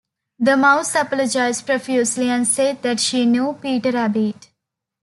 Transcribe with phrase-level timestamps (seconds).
[0.39, 4.47] The mouse apologised profusely, and said that she knew Peter Rabbit.